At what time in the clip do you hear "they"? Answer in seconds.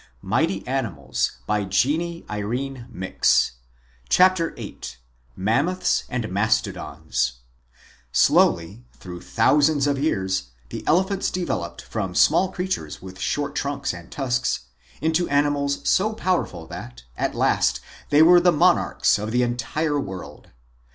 18.09-18.23